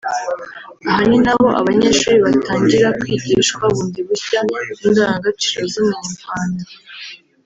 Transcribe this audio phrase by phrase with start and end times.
[0.89, 4.39] Aha ni na ho abanyeshuri batangira kwigishwa bundi bushya
[4.85, 6.63] indangagaciro z’Umunyarwanda